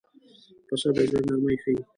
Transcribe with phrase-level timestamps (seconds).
[0.67, 1.81] پسه د زړه نرمي ښيي.